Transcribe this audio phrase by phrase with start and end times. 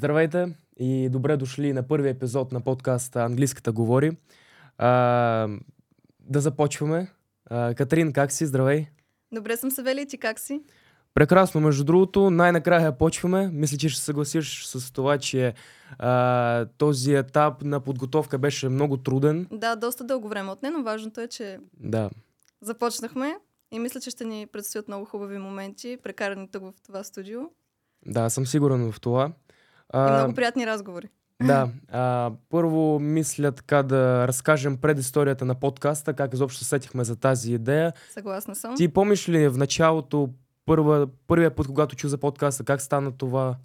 [0.00, 4.16] Здравейте и добре дошли на първи епизод на подкаста Английската говори.
[4.78, 4.88] А,
[6.20, 7.12] да започваме.
[7.46, 8.46] А, Катрин, как си?
[8.46, 8.86] Здравей!
[9.32, 10.60] Добре съм, Савели, ти как си?
[11.14, 13.50] Прекрасно, между другото, най-накрая почваме.
[13.52, 15.54] Мисля, че ще съгласиш с това, че
[15.98, 19.46] а, този етап на подготовка беше много труден.
[19.52, 22.10] Да, доста дълго време отне, но важното е, че Да,
[22.60, 23.36] започнахме
[23.70, 27.40] и мисля, че ще ни предстоят много хубави моменти, прекарани тук в това студио
[28.06, 29.32] да, съм сигурен в това.
[29.94, 31.08] И много приятни разговори.
[31.42, 31.68] Да.
[31.88, 37.52] А, първо мисля така да разкажем предисторията на подкаста, как изобщо се сетихме за тази
[37.54, 37.92] идея.
[38.10, 38.76] Съгласна съм.
[38.76, 40.28] Ти помниш ли в началото,
[40.66, 43.56] първа, първия път, когато чу за подкаста, как стана това?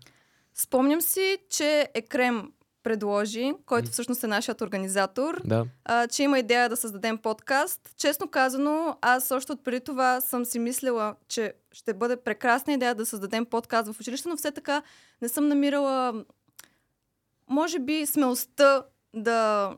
[0.54, 2.52] Спомням си, че Екрем
[2.86, 5.66] предложи, който всъщност е нашият организатор, Да.
[5.86, 7.94] а, че има идея да създадем подкаст.
[7.98, 12.96] Честно казано, аз още от преди това съм си мислила, че ще бъде прекрасна идея
[12.96, 14.82] да създадем подкаст в училище, но все така
[15.22, 16.24] не съм намирала,
[17.50, 19.72] може би, смелостта да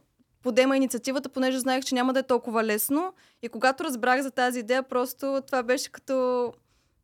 [0.44, 3.14] подема инициативата, понеже знаех, че няма да е толкова лесно.
[3.42, 6.54] И когато разбрах за тази идея, просто това беше като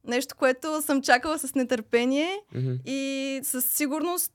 [0.04, 2.72] нещо, което съм чакала с нетърпение Мгм.
[2.86, 4.34] и със сигурност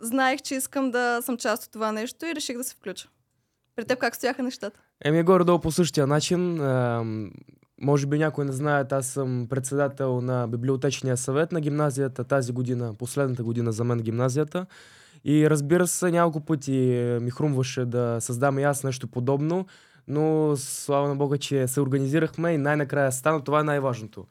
[0.00, 3.08] знаех, че искам да съм част от това нещо и реших да се включа.
[3.76, 4.80] При теб как стояха нещата?
[5.04, 6.60] Еми, горе-долу по същия начин.
[7.80, 12.94] Може би някой не знае, аз съм председател на библиотечния съвет на гимназията тази година,
[12.94, 14.66] последната година за мен гимназията.
[15.24, 19.66] И разбира се, няколко пъти е, ми хрумваше да създам и аз нещо подобно,
[20.08, 23.44] но слава на Бога, че се организирахме и най-накрая стана.
[23.44, 24.26] Това е най-важното.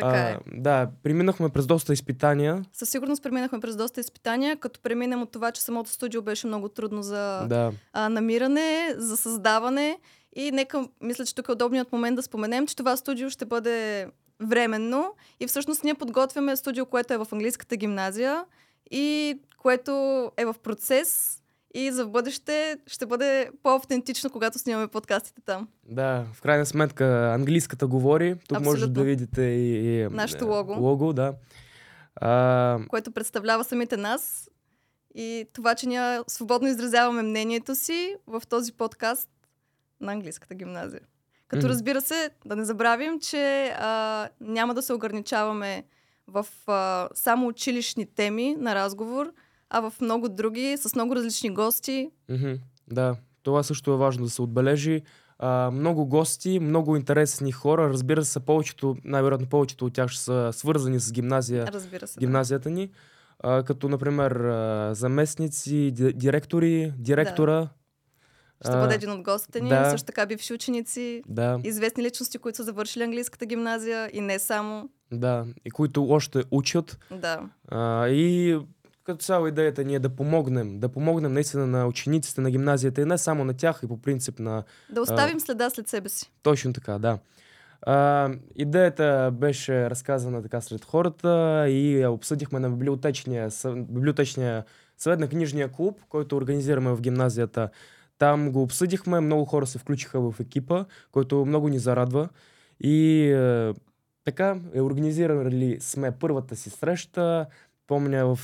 [0.00, 0.38] Така е.
[0.54, 2.64] да, преминахме през доста изпитания.
[2.72, 6.68] Със сигурност преминахме през доста изпитания, като преминем от това, че самото студио беше много
[6.68, 7.72] трудно за Да.
[7.92, 9.98] а, намиране, за създаване.
[10.36, 14.06] И нека, мисля, че тук е удобният момент да споменем, че това студио ще бъде
[14.40, 15.14] временно.
[15.40, 18.44] И всъщност ние подготвяме студио, което е в английската гимназия
[18.90, 19.92] и което
[20.36, 21.39] е в процес.
[21.74, 25.68] И за в бъдеще ще бъде по-автентично, когато снимаме подкастите там.
[25.84, 28.34] Да, в крайна сметка английската говори.
[28.48, 28.94] Тук може Абсолютно.
[28.94, 30.72] да видите и, и Нашето е, лого.
[30.80, 31.34] лого да.
[32.16, 34.50] А, което представлява самите нас.
[35.14, 39.30] И това, че ние свободно изразяваме мнението си в този подкаст
[40.00, 41.00] на английската гимназия.
[41.48, 41.68] Като Мгм.
[41.68, 45.84] разбира се, да не забравим, че а, няма да се ограничаваме
[46.26, 49.32] в а, само училищни теми на разговор,
[49.70, 52.10] а в много други, с много различни гости.
[52.28, 52.52] Мгм,
[52.88, 55.02] Да, това също е важно да се отбележи.
[55.38, 57.88] А, много гости, много интересни хора.
[57.88, 62.14] Разбира се, повечето, най-вероятно повечето от тях ще са свързани с гимназия, Разбира се.
[62.14, 62.20] да.
[62.20, 62.90] гимназията ни.
[63.38, 67.68] А, като, например, а, заместници, ди- директори, директора.
[68.62, 69.90] Ще А, бъде един от гостите ни, да.
[69.90, 74.88] също така бивши ученици, Да, известни личности, които са завършили английската гимназия и не само.
[75.12, 75.44] да.
[75.64, 76.98] И които още учат.
[77.12, 77.40] Да.
[77.68, 78.58] А, и
[79.10, 83.04] като цяло идеята ни е да помогнем, да помогнем наистина на учениците на гимназията и
[83.04, 86.32] не само на тях, и по принцип на Да оставим следа след себе си.
[86.42, 87.18] Точно така, да.
[87.82, 94.64] А, идеята беше разказана така сред хората и обсъдихме на библиотечния, съ- библиотечния
[94.98, 97.68] съвет на книжния клуб, който организираме в гимназията.
[98.18, 102.28] Там го обсъдихме, много хора се включиха в екипа, който много ни зарадва.
[102.80, 103.74] И е,
[104.24, 107.46] така, е организирали сме първата си среща,
[107.90, 108.38] помня в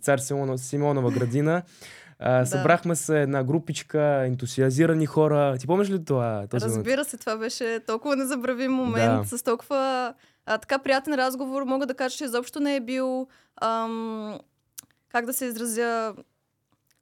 [0.00, 0.18] цар
[0.56, 1.62] Симонова, градина.
[2.18, 2.46] А.
[2.46, 5.56] Събрахме се една групичка, ентусиазирани хора.
[5.58, 6.46] Ти помниш ли това?
[6.50, 6.64] Този?
[6.64, 9.38] Разбира се, това беше толкова незабравим момент, Да.
[9.38, 10.14] с толкова
[10.46, 11.62] а, така приятен разговор.
[11.62, 13.26] Мога да кажа, че изобщо не е бил,
[13.62, 14.38] ам,
[15.08, 16.14] как да се изразя,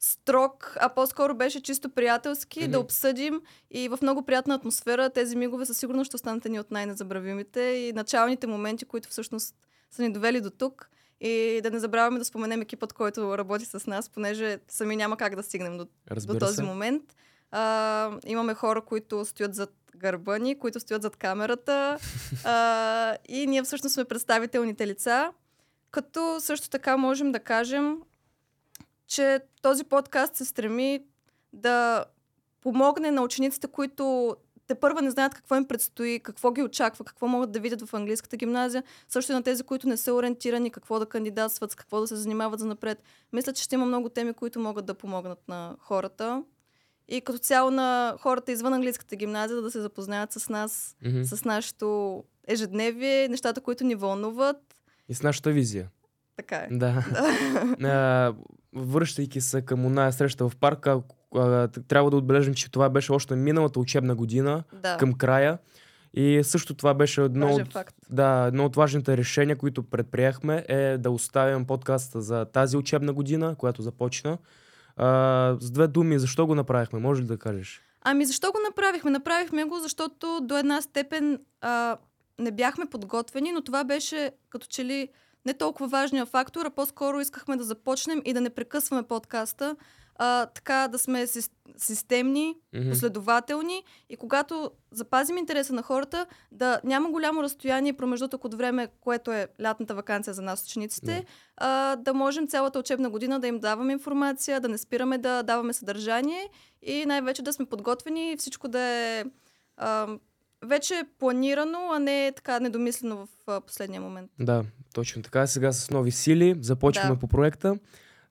[0.00, 2.70] строг, а по-скоро беше чисто приятелски, Мгм.
[2.70, 3.40] да обсъдим
[3.70, 5.10] и в много приятна атмосфера.
[5.10, 9.54] Тези мигове със сигурност ще останат ни от най-незабравимите и началните моменти, които всъщност
[9.90, 10.90] са ни довели до тук.
[11.20, 15.36] И да не забравяме да споменем екипът, който работи с нас, понеже сами няма как
[15.36, 16.62] да стигнем до Разбира до този се.
[16.62, 17.02] момент.
[17.50, 21.98] А, имаме хора, които стоят зад гърба ни, които стоят зад камерата
[22.44, 25.32] а, и ние всъщност сме представителните лица,
[25.90, 27.96] като също така можем да кажем,
[29.06, 31.04] че този подкаст се стреми
[31.52, 32.04] да
[32.60, 34.36] помогне на учениците, които
[34.68, 37.94] те първа не знаят какво им предстои, какво ги очаква, какво могат да видят в
[37.94, 42.00] английската гимназия, също и на тези, които не са ориентирани, какво да кандидатстват, с какво
[42.00, 43.02] да се занимават за напред.
[43.32, 46.42] Мисля, че ще има много теми, които могат да помогнат на хората.
[47.08, 51.22] И като цяло на хората извън английската гимназия да се запознаят с нас, Мгм.
[51.22, 54.76] с нашето ежедневие, нещата, които ни вълнуват.
[55.08, 55.88] И с нашата визия.
[56.36, 56.68] Така е.
[56.70, 58.34] Да.
[58.74, 61.00] връщайки се към оная среща в парка,
[61.34, 64.96] а, трябва да отбележим, че това беше още миналата учебна година, Да.
[64.96, 65.58] към края.
[66.14, 67.94] И също това беше едно Важен от, факт.
[68.10, 73.54] да, едно от важните решения, които предприехме е да оставим подкаста за тази учебна година,
[73.58, 74.38] която започна.
[74.96, 76.98] А, с две думи, защо го направихме?
[76.98, 77.82] Може ли да кажеш?
[78.02, 79.10] Ами защо го направихме?
[79.10, 81.96] Направихме го, защото до една степен а,
[82.38, 85.08] не бяхме подготвени, но това беше като че ли
[85.46, 89.76] не толкова важния фактор, а по-скоро искахме да започнем и да не прекъсваме подкаста,
[90.18, 92.90] а, така да сме сис- системни, Мгм.
[92.90, 99.32] последователни и когато запазим интереса на хората, да няма голямо разстояние промеждутък от време, което
[99.32, 101.24] е лятната вакансия за нас учениците,
[101.56, 105.72] а, да можем цялата учебна година да им даваме информация, да не спираме да даваме
[105.72, 106.48] съдържание
[106.82, 109.24] и най-вече да сме подготвени и всичко да е
[109.76, 110.06] а,
[110.62, 114.30] вече планирано, а не така недомислено в а, последния момент.
[114.40, 114.64] Да,
[114.94, 115.46] точно така.
[115.46, 117.20] Сега с нови сили започваме Да.
[117.20, 117.78] по проекта.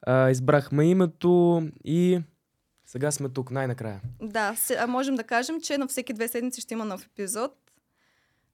[0.01, 2.21] А, избрахме името и
[2.85, 4.01] сега сме тук най-накрая.
[4.21, 7.51] Да, се, а можем да кажем, че на всеки две седмици ще има нов епизод.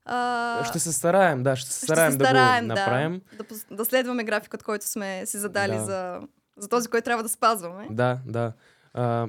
[0.05, 3.21] А, ще се стараем, да, ще се ще стараем, се да стараем, го направим.
[3.31, 5.85] Да, да, пос- да следваме графикът, който сме си задали Да.
[5.85, 6.21] за,
[6.57, 7.87] за този, който трябва да спазваме.
[7.91, 8.53] Да, да.
[8.93, 9.27] А,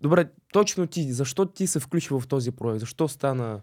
[0.00, 2.80] добре, точно ти, защо ти се включи в този проект?
[2.80, 3.60] Защо стана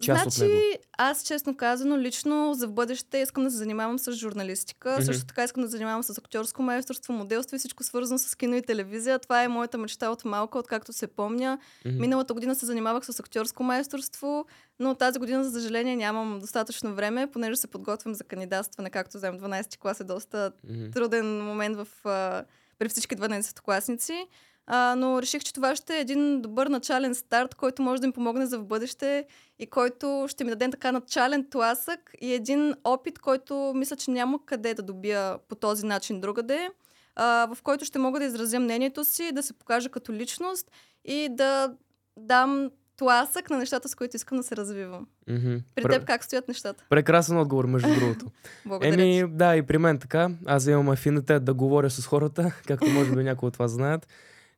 [0.00, 0.82] част значи, от него?
[0.98, 4.92] аз честно казано, лично за в бъдеще искам да се занимавам с журналистика.
[4.92, 5.02] Мгм.
[5.02, 8.56] Също така искам да се занимавам с актьорско майсторство, моделство и всичко свързано с кино
[8.56, 9.18] и телевизия.
[9.18, 11.58] Това е моята мечта от малка, откакто се помня.
[11.86, 12.00] Мгм.
[12.00, 14.46] Миналата година се занимавах с актьорско майсторство,
[14.78, 19.38] но тази година, за съжаление, нямам достатъчно време, понеже се подготвям за кандидатстване, както знаем,
[19.38, 20.90] 12 клас е доста Мгм.
[20.90, 22.44] труден момент в, а,
[22.78, 24.26] при всички 12-класници.
[24.70, 28.12] А, но реших, че това ще е един добър начален старт, който може да им
[28.12, 29.26] помогне за в бъдеще
[29.58, 34.38] и който ще ми даде така начален тласък и един опит, който мисля, че няма
[34.46, 36.70] къде да добия по този начин другаде,
[37.16, 40.70] а, в който ще мога да изразя мнението си, да се покажа като личност
[41.04, 41.72] и да
[42.16, 45.06] дам тласък на нещата, с които искам да се развивам.
[45.28, 45.56] Мгм.
[45.74, 46.84] При теб как стоят нещата?
[46.90, 48.26] Прекрасен отговор, между другото.
[48.66, 50.30] Благодаря Еми, да, и при мен така.
[50.46, 54.06] Аз имам афинитет да говоря с хората, както може би някои от вас знаят.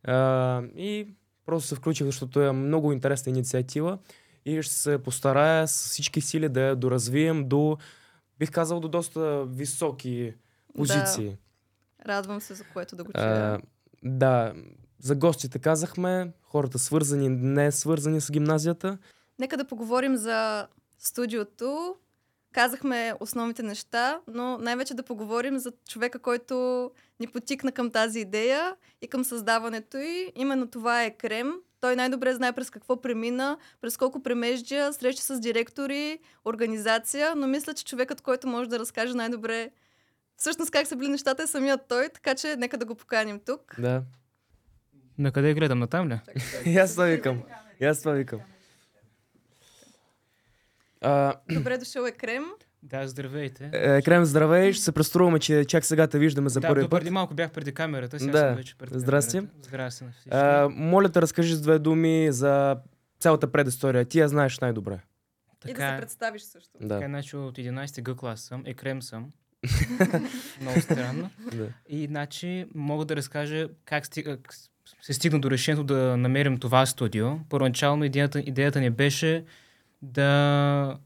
[0.05, 1.09] А, и
[1.47, 3.99] просто се включих, защото е много интересна инициатива
[4.45, 7.79] и ще се постарая с всички сили да я доразвием до,
[8.39, 10.35] бих казал, до доста високи
[10.77, 11.37] позиции.
[12.07, 13.61] Радвам се, за което да го чуя.
[14.03, 14.55] Да,
[14.99, 18.99] за гостите казахме, хората свързани, не свързани с гимназията.
[19.39, 20.67] Нека да поговорим за
[20.99, 21.97] студиото.
[22.53, 28.77] Казахме основните неща, но най-вече да поговорим за човека, който ни потикна към тази идея
[29.03, 30.33] и към създаването й.
[30.35, 31.53] Именно това е Крем.
[31.81, 37.75] Той най-добре знае през какво премина, през колко премеждя, срещи с директори, организация, но мисля,
[37.75, 39.71] че човекът, който може да разкаже най-добре
[40.37, 43.81] всъщност как са били нещата е самият той, така че нека да го поканим тук.
[43.81, 44.03] Да.
[45.19, 45.79] На къде гледам?
[45.79, 46.21] На там ли?
[46.79, 47.43] Аз това викам.
[47.83, 48.41] Аз това викам.
[51.01, 52.45] А, Добре дошъл е Крем.
[52.83, 53.71] Да, здравейте.
[53.73, 56.91] е, Крем, здравей, ще се преструваме, че чак сега те виждаме за да, първи път.
[56.93, 58.39] преди малко бях преди камерата, сега Да.
[58.39, 59.33] съм вече пред Здрасти.
[59.33, 59.59] камерата.
[59.63, 60.29] Здрасти на всички.
[60.33, 62.77] А, моля те, разкажи с две думи за
[63.19, 64.05] цялата предистория.
[64.05, 64.93] Ти я знаеш най-добре.
[64.93, 64.99] И
[65.63, 65.99] да така, се е.
[65.99, 66.71] представиш също.
[66.73, 66.99] така Да.
[67.01, 69.31] значи от 11 Г клас съм, екрем съм.
[70.61, 71.31] Много странно.
[71.53, 71.67] да.
[71.89, 74.39] И значи мога да разкажа как стига,
[75.03, 77.39] се стигна до решението да намерим това студио.
[77.49, 79.45] Първоначално идеята, идеята ни беше
[80.03, 80.99] да,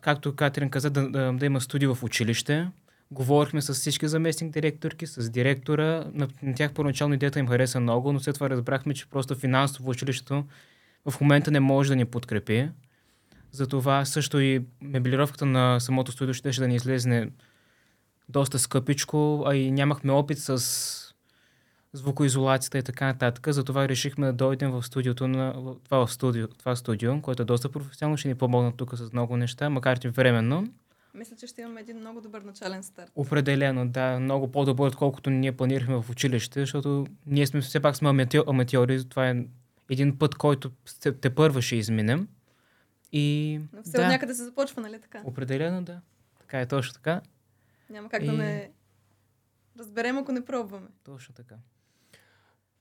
[0.00, 2.68] както Катерин каза, да, да, да има студио в училище.
[3.10, 6.04] Говорихме с всички заместник директорки, с директора.
[6.12, 9.90] На, на тях първоначално идеята им хареса много, но след това разбрахме, че просто финансово
[9.90, 10.44] училището
[11.10, 12.68] в момента не може да ни подкрепи.
[13.52, 17.30] Затова също и мебелировката на самото студио ще, да ни излезне
[18.28, 21.07] доста скъпичко, а и нямахме опит с
[21.92, 23.46] звукоизолацията и така нататък.
[23.48, 25.52] Затова решихме да дойдем в студиото на
[25.84, 29.36] това, в студио, това студио, което е доста професионално, ще ни помогнат тук с много
[29.36, 30.68] неща, макар че временно.
[31.14, 33.12] Мисля, че ще имаме един много добър начален старт.
[33.14, 38.08] Определено, да, много по-добър, отколкото ние планирахме в училище, защото ние сме все пак сме
[38.08, 39.44] аматьо- аматьори, това е
[39.90, 40.70] един път, който
[41.20, 42.28] те, първа ще изминем.
[43.12, 45.22] И Но все да, от някъде се започва, нали така?
[45.24, 46.00] определено да.
[46.40, 47.20] Така е точно така.
[47.90, 48.70] Няма как да И- не
[49.78, 50.86] разберем, ако не пробваме.
[51.04, 51.54] Точно така.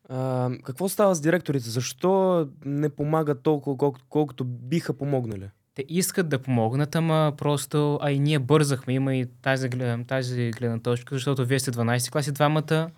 [0.10, 1.70] А, какво става с директорите?
[1.70, 5.50] Защо не помагат толкова, колко, колкото биха помогнали?
[5.76, 8.94] Те искат да помогнат, ама просто, а и ние бързахме.
[8.94, 9.70] Има и тази,
[10.08, 12.92] тази гледна точка, защото вие сте 12 класи, двамата.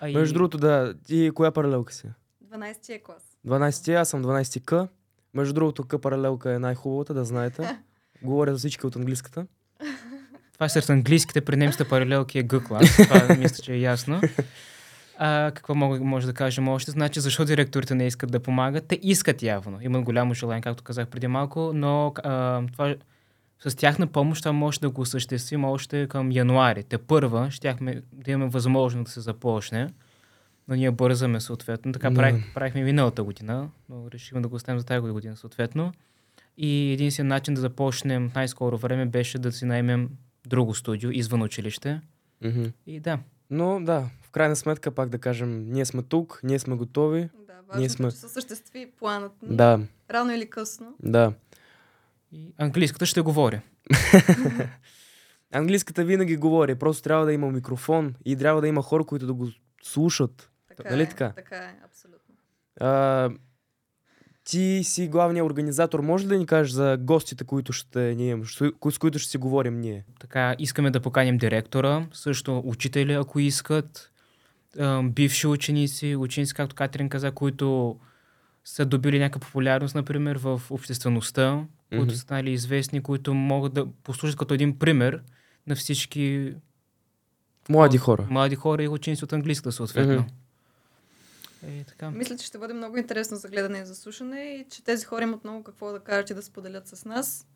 [0.00, 0.14] А и...
[0.14, 2.08] Между другото, да, ти коя паралелка си?
[2.52, 3.22] 12 е клас.
[3.46, 4.90] 12 аз съм 12 К.
[5.34, 7.78] Между другото, К паралелка е най-хубавата, да знаете.
[8.22, 9.46] Говоря за всички от английската.
[10.52, 12.96] Това е сред английските, при немските паралелки е Г клас.
[13.08, 14.20] Това мисля, че е ясно.
[15.22, 16.90] А, какво мога, може да кажем още?
[16.90, 18.86] Значи, защо директорите не искат да помагат?
[18.86, 19.78] Те искат явно.
[19.82, 22.94] Имат голямо желание, както казах преди малко, но а, това,
[23.58, 26.82] с тяхна помощ това може да го осъществим още към януари.
[26.82, 29.88] Те първа щяхме да имаме възможност да се започне,
[30.68, 31.92] но ние бързаме съответно.
[31.92, 32.16] Така Да.
[32.16, 35.92] правих, правихме миналата година, но решихме да го оставим за тази година съответно.
[36.58, 40.08] И единствен начин да започнем в най-скоро време беше да си наймем
[40.46, 42.00] друго студио извън училище.
[42.44, 42.64] Мгм.
[42.86, 43.18] И да,
[43.50, 47.20] Но да, в крайна сметка, пак да кажем, ние сме тук, ние сме готови.
[47.20, 47.28] Да,
[47.78, 49.56] Ние важното сме- е, че се осъществи планът ни.
[49.56, 49.80] Да,
[50.10, 50.94] Рано или късно.
[51.02, 51.32] да.
[52.32, 53.60] и английската ще говоря.
[55.52, 59.34] Английската винаги говори, просто трябва да има микрофон и трябва да има хора, които да
[59.34, 59.48] го
[59.82, 60.50] слушат.
[60.68, 61.32] Така Нали е, така?
[61.32, 62.34] Така е, абсолютно.
[62.80, 63.30] А,
[64.44, 66.00] ти си главният организатор.
[66.00, 69.18] Може ли да ни кажеш за гостите, които ще ни имаме, с кои- с които
[69.18, 70.04] ще си говорим ние?
[70.20, 74.10] Така, искаме да поканим директора, също учители, ако искат,
[75.04, 77.96] бивши ученици, ученици, както Катерин каза, които
[78.64, 82.10] са добили някаква популярност, например, в обществеността, които Мгм.
[82.10, 85.22] са станали известни, които могат да послужат като един пример
[85.66, 86.54] на всички
[87.68, 88.26] Млади хора.
[88.30, 90.14] млади хора и ученици от английската, съответно.
[90.14, 90.24] Мгм.
[91.66, 92.10] Е, така.
[92.10, 95.22] Мисля, че ще бъде много интересно за гледане и за слушане и че тези хора
[95.22, 97.46] имат много какво да кажат и да споделят с нас.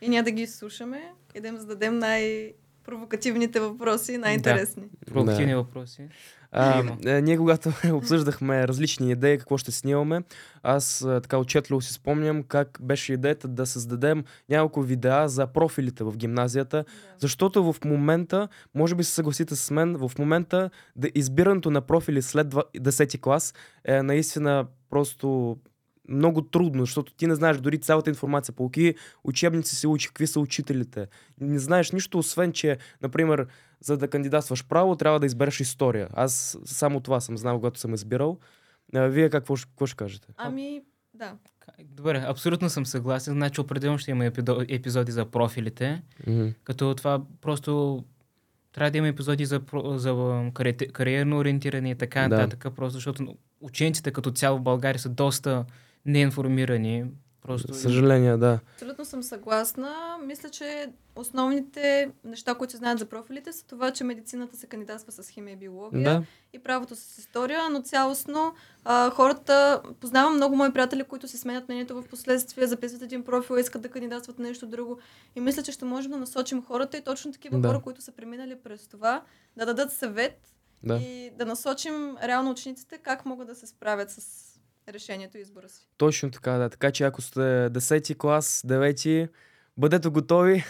[0.00, 4.82] И ние да ги слушаме и да им зададем най-провокативните въпроси, най-интересни.
[5.06, 5.56] Провокативни Да.
[5.56, 6.08] въпроси.
[6.54, 6.96] А, Има.
[7.06, 10.22] е, ние когато обсъждахме различни идеи, какво ще снимаме,
[10.62, 16.04] аз а, така отчетливо си спомням как беше идеята да създадем няколко видеа за профилите
[16.04, 16.84] в гимназията,
[17.18, 22.22] защото в момента, може би се съгласите с мен, в момента да избирането на профили
[22.22, 23.54] след два- 10 клас
[23.84, 25.56] е наистина просто
[26.08, 28.94] много трудно, защото ти не знаеш дори цялата информация, по какви
[29.24, 31.06] учебници се учи, какви са учителите.
[31.40, 33.46] Не знаеш нищо, освен, че, например,
[33.82, 36.08] за да кандидатстваш право, трябва да избереш история.
[36.12, 38.38] Аз само това съм знал, когато съм избирал.
[38.94, 40.28] А, вие какво, ще- какво ще кажете?
[40.36, 40.82] Ами,
[41.14, 41.32] да.
[41.84, 43.34] Добре, абсолютно съм съгласен.
[43.34, 44.24] Значи определено ще има
[44.68, 46.02] епизоди за профилите.
[46.64, 48.04] Като това просто
[48.72, 50.50] трябва да има епизоди за, за
[50.92, 52.28] кариерно ориентиране и така Да.
[52.28, 55.64] нататък, просто защото учениците като цяло в България са доста
[56.06, 57.04] неинформирани.
[57.42, 58.58] Просто Съжаление, да.
[58.74, 59.94] Абсолютно съм съгласна.
[60.22, 65.12] Мисля, че основните неща, които се знаят за профилите, са това, че медицината се кандидатства
[65.12, 66.22] с химия и биология Да.
[66.52, 71.68] и правото с история, но цялостно а, хората, познавам много мои приятели, които си сменят
[71.68, 74.98] мнението в последствие, записват един профил, искат да кандидатстват на нещо друго.
[75.36, 77.68] И мисля, че ще можем да насочим хората и точно такива Да.
[77.68, 79.22] хора, които са преминали през това,
[79.56, 80.38] да дадат съвет
[80.82, 80.96] Да.
[80.96, 84.48] и да насочим реално учениците как могат да се справят с
[84.88, 85.88] решението и избора си.
[85.96, 86.68] Точно така, да.
[86.68, 89.28] Така че ако сте 10 клас, 9,
[89.76, 90.64] бъдете готови.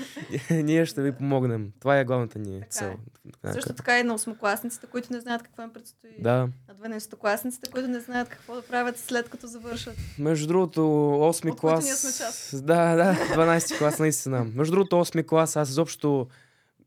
[0.50, 1.72] ние ще ви помогнем.
[1.80, 2.68] Това е главната ни Така е.
[2.68, 2.94] цел.
[3.32, 6.10] Така, Също така и на осмокласниците, които не знаят какво им предстои.
[6.18, 6.48] Да.
[6.68, 9.96] На 12-класниците, които не знаят какво да правят след като завършат.
[10.18, 11.84] Между другото, 8 От клас...
[11.84, 12.66] ние сме част.
[12.66, 14.46] Да, да, 12 клас наистина.
[14.54, 16.26] Между другото, 8 клас, аз изобщо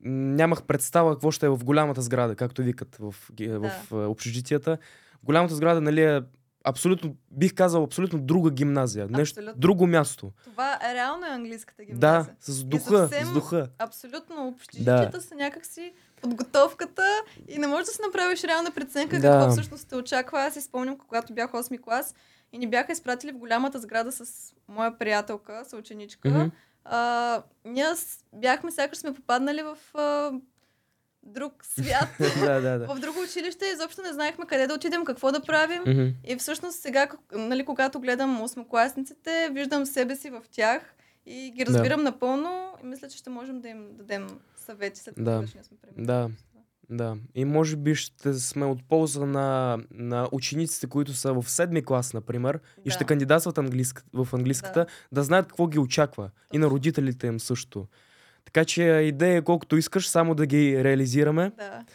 [0.02, 3.72] нямах представа какво ще е в голямата сграда, както викат в, в, Да.
[3.92, 4.78] е, общежитията.
[5.24, 6.22] Голямата сграда, нали, е
[6.68, 9.08] абсолютно, бих казал, абсолютно друга гимназия.
[9.08, 9.60] Нещо, Абсолютно.
[9.62, 10.32] друго място.
[10.44, 12.36] Това е реално е английската Да, гимназия.
[12.42, 13.68] с духа, съвсем- с духа.
[13.80, 14.48] Абсолютно.
[14.48, 17.04] Общежитията са някакси подготовката
[17.48, 19.22] и не можеш да си направиш реална преценка Да.
[19.30, 20.40] какво всъщност те очаква.
[20.40, 22.16] Аз си спомням, когато бях 8 клас
[22.54, 24.26] и ни бяха изпратили в голямата сграда с
[24.68, 26.30] моя приятелка, съученичка.
[26.30, 26.46] Мгм.
[26.86, 27.86] А, ние
[28.34, 30.32] бяхме, сякаш сме попаднали в а,
[31.28, 32.96] друг свят, да, да, да.
[32.96, 33.66] в друго училище.
[33.66, 35.82] Изобщо не знаехме къде да отидем, какво да правим.
[35.88, 36.08] Мгм.
[36.28, 41.72] И всъщност сега, нали, когато гледам осмокласниците, виждам себе си в тях и ги Да.
[41.72, 45.48] разбирам напълно и мисля, че ще можем да им дадем съвети след като Да.
[45.48, 45.62] сме.
[45.98, 46.30] Да.
[46.90, 47.18] Да.
[47.36, 52.14] И може би ще сме от полза на, на учениците, които са в седми клас,
[52.14, 53.08] например, и ще Да.
[53.08, 55.24] кандидатстват английск, в английската, да.
[55.24, 56.30] знаят какво ги очаква.
[56.54, 56.76] И на Точно.
[56.76, 57.88] родителите им също.
[58.48, 61.52] Така че идея колкото искаш, само да ги реализираме.
[61.58, 61.86] Да.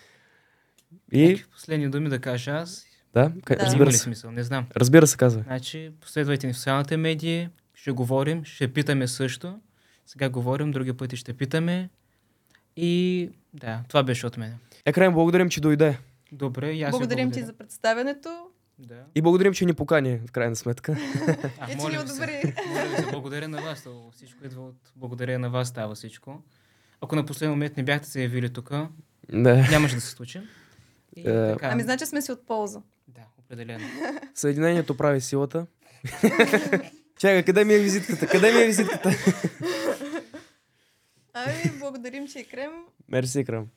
[1.12, 2.86] И последни думи да кажа аз.
[3.14, 3.54] да, Да.
[3.54, 3.98] Има разбира ли се.
[3.98, 4.30] смисъл?
[4.30, 4.66] Не знам.
[4.76, 5.42] Разбира се, казва.
[5.42, 9.58] Значи, последвайте ни в социалните медии, ще говорим, ще питаме също.
[10.06, 11.90] Сега говорим, други пъти ще питаме.
[12.76, 14.54] И да, това беше от мен.
[14.86, 15.98] Екран, благодарим, че дойде.
[16.32, 18.41] Добре, и аз Благодарим ти за представянето
[18.82, 19.04] Да.
[19.14, 20.96] И благодарим, че ни покани, в крайна сметка.
[21.60, 22.54] А, че моля ви се.
[22.68, 23.88] Моля се, благодаря на вас.
[24.12, 26.42] Всичко идва от благодаря на вас става всичко.
[27.00, 28.70] Ако на последния момент не бяхте се явили тук,
[29.32, 29.54] Да.
[29.70, 30.40] нямаше да се случи.
[31.16, 32.80] И, Е, така, Ами, значи сме си от полза.
[33.08, 33.84] Да, определено.
[34.34, 35.66] Съединението прави силата.
[37.18, 38.26] Чакай, къде ми е визитката?
[38.26, 39.10] Къде ми е визитката?
[41.34, 42.70] Ами, благодарим, че и крем.
[43.08, 43.66] Мерси, Крам.